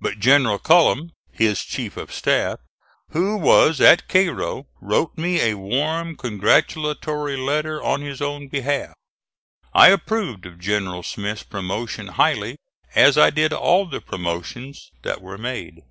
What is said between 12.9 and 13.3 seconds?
as I